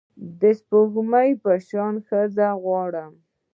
د 0.39 0.41
سپوږمۍ 0.59 1.29
په 1.43 1.51
شان 1.67 1.93
ښځه 2.07 2.47
غواړم 2.63 3.13